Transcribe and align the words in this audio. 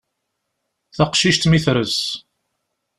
Taqcict 0.95 1.43
mi 1.49 1.59
tres. 1.65 1.95